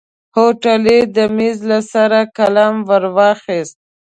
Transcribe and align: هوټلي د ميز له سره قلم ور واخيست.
هوټلي 0.35 0.99
د 1.15 1.17
ميز 1.35 1.57
له 1.69 1.79
سره 1.91 2.19
قلم 2.37 2.73
ور 2.89 3.03
واخيست. 3.15 3.77